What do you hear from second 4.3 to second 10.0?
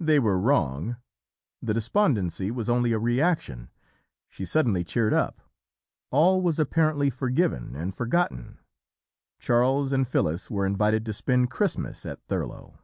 suddenly cheered up, all was apparently forgiven and forgotten. Charles